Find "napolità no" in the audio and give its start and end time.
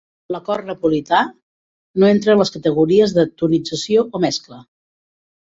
0.69-2.07